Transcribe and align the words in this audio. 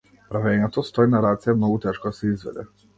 Правењето 0.29 0.83
стој 0.89 1.11
на 1.13 1.21
раце 1.27 1.55
е 1.55 1.57
многу 1.61 1.81
тешко 1.87 2.13
да 2.15 2.23
се 2.23 2.35
изведе. 2.37 2.71